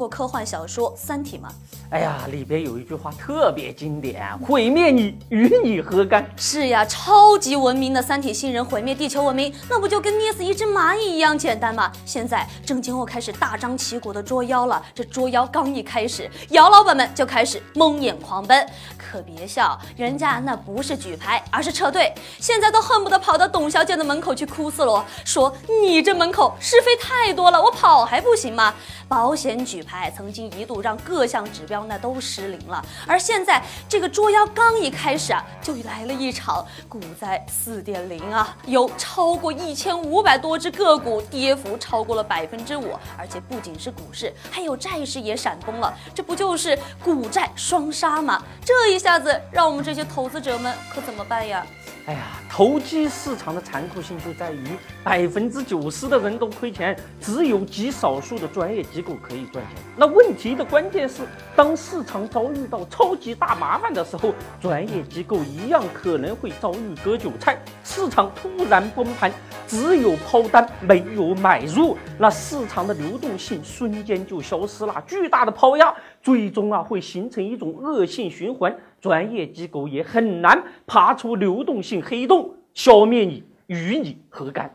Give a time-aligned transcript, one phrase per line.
[0.00, 1.50] 过科幻小说《三体》吗？
[1.90, 11.92] 哎呀，里边有一句话特别经典：“毁灭你，与你何干？”是呀，超级文明的三体星人毁灭地球文明，那不就跟捏死一只蚂蚁一样简单吗？
[12.06, 18.66] 现在正经又开始大张旗鼓的捉妖了，这捉妖刚一开始，姚老板们就开始蒙眼狂奔。
[18.96, 22.10] 可别笑，人家那不是举牌，而是撤退。
[22.38, 28.72] 现在都恨不得跑到董小姐的门口去哭死了，说你这门口是非太多了，我跑还不行吗？
[29.08, 48.42] 保险举牌曾经一度让各项指标那都失灵了，而现在这个捉妖刚一开始啊，就来了一场股灾四点零啊，有超过一千五百多只个股跌幅超过了百分之五，而且不仅是股市，还有债市也闪崩了，这不就是股债双杀吗？
[48.64, 51.66] 这一下子让我们这些投资者们可怎么办呀？
[52.06, 54.64] 哎呀，投机市场的残酷性就在于
[55.04, 59.82] 百分之九十的人都亏钱，只有极少数的专业机构可以赚钱。
[59.96, 61.22] 那问题的关键是，
[61.54, 69.30] 当市场遭遇到超级大麻烦的时候，专业机构一样可能会遭遇割韭菜，市场突然崩盘，
[69.68, 78.74] 只有抛单没有买入，那市场的流动性瞬间就消失了，巨大的抛压，最终啊会形成一种恶性循环。
[79.00, 84.70] 专业机构也很难爬出流动性黑洞，消灭你，与你何干？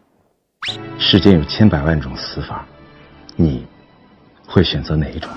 [0.98, 2.66] 世间有千百万种死法，
[3.36, 3.66] 你
[4.48, 5.30] 会选择哪一种？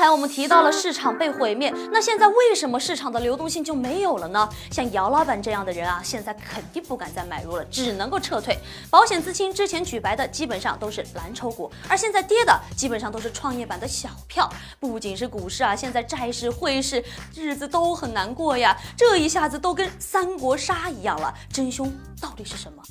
[0.00, 4.48] 刚才我们提到了市场被毁灭，那现在为什么市场的流动性就没有了呢？
[4.70, 8.58] 像姚老板这样的人啊，现在肯定不敢再买入了，只能够撤退。
[8.88, 14.50] 保险资金之前举白的基本上都是蓝筹股，而现在跌的基本上都是创业板的小票。
[14.78, 17.04] 不仅是股市啊，现在债市、汇市
[17.36, 21.30] 日子都很难过呀，这一下子都跟三国杀一样了。
[21.52, 22.82] 真凶到底是什么？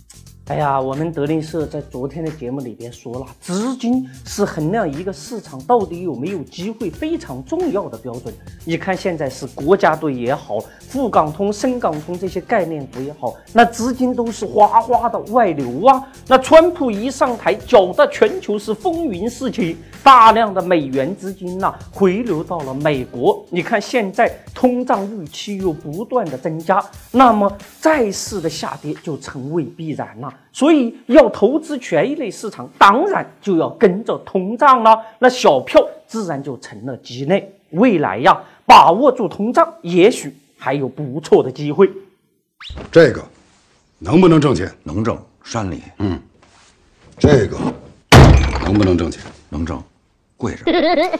[0.49, 8.33] 哎呀，我们德林社在昨天的节目里边说了，资金是衡量一个市场到底有没有机会非常重要的标准。
[8.65, 10.57] 你看现在是国家队也好，
[10.91, 16.03] 沪港通、深港通这些概念股也好，那资金都是哗哗的外流啊。
[16.27, 23.45] 那川普一上台，搅得全球是风云四起，大量的美元资金呐回流到了美国。
[23.51, 30.33] 你看现在通胀预期又不断的增加，那么债市的下跌就成为必然了。
[30.51, 34.99] 所以要投资权益类市场，当然就要跟着通胀了。
[35.19, 37.53] 那小票自然就成了鸡肋。
[37.71, 41.89] 未来呀，把握住通胀，也许还有不错的机会。
[42.91, 43.23] 这个
[43.99, 44.71] 能不能挣钱？
[44.83, 45.81] 能挣，山里。
[45.99, 46.19] 嗯，
[47.17, 47.57] 这个
[48.63, 49.21] 能不能挣钱？
[49.49, 49.81] 能挣。
[50.39, 50.63] 跪着。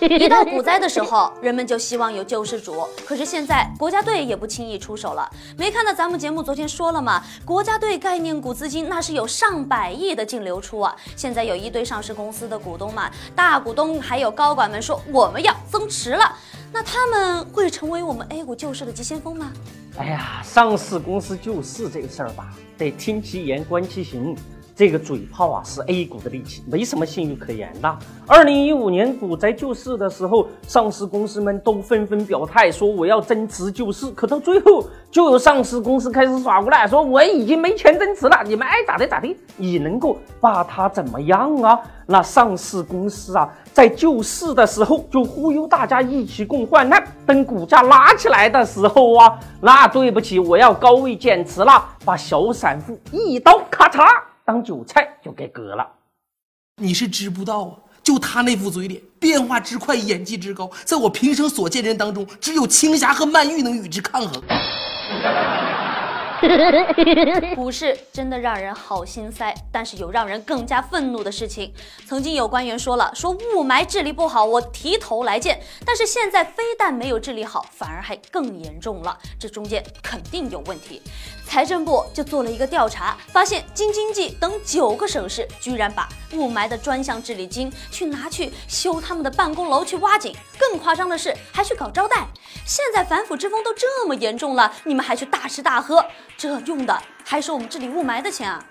[0.07, 2.87] 一到股灾的时候，人们就希望有救世主。
[3.05, 5.29] 可是现在国家队也不轻易出手了。
[5.57, 7.21] 没看到咱们节目昨天说了吗？
[7.43, 10.95] 国家队概念股资金那是有上百亿的净流出啊！
[11.17, 16.33] 现在有一堆上市公司的股东嘛，大股东还有高管们说我们要增持了。
[16.71, 19.51] 那他们会成为我们 A 股救市的急先锋吗？
[19.97, 24.33] 哎呀，上市公司救市这个事儿吧，得听其言观其行。
[24.79, 27.97] 这个嘴炮啊，是 A 股的利器，没什么信誉可言的。
[28.25, 41.77] 二零一五年股灾救市的时候，上市公司们都纷纷表态说我要增持救市，可到最后，就有上市公司开始耍过来，说我已经没钱增持了，你们爱咋地咋地，你能够把它怎么样啊？
[42.05, 54.07] 那上市公司啊，在救市的时候就忽悠大家一起共患难，等股价拉起来的时候啊，那对不起，我要高位减持了，把小散户一刀咔嚓。
[54.49, 55.87] 当韭菜就给割了，
[56.81, 57.77] 你是知不道啊！
[58.01, 64.41] 就他那副嘴脸，变化之快，演技之高，在我平生所见人当中，只有青霞和曼玉能与之抗衡。
[67.53, 71.71] 股市真的让人好心塞，但是有让人更加愤怒的事情。
[72.07, 75.61] 曾经有官员说了，说雾霾治理不好，我提头来见。
[75.85, 81.01] 但是现在非但没有治理好，反而还更严重了，这中间肯定有问题。
[81.49, 92.27] 财政部就做了一个调查，发现京津冀等九个省市居然把雾霾的专项治理金去拿去修他们的办公楼、去挖井，更夸张的是还去搞招待。
[92.67, 96.05] 现在反腐之风都这么严重了，你们还去大吃大喝，
[96.37, 98.63] 这用的还是我们治理雾霾的钱啊！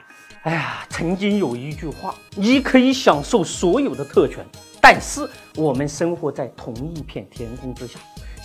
[0.44, 4.46] 哎呀，曾经有一句话，你可以享受所有的特权，
[4.80, 7.98] 但是我们生活在同一片天空之下。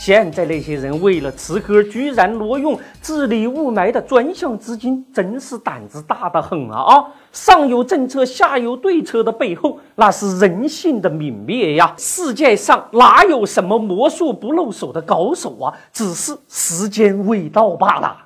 [0.06, 6.94] 现在那些人为了吃喝，居然挪用治理雾霾的专项资金，真是胆子大得很啊！
[6.94, 11.94] 啊，上有政策，下有对策的背后，那是人性的泯灭呀！
[11.98, 15.74] 世界上哪有什么魔术不露手的高手啊？
[15.94, 18.18] 只是时间未到罢了。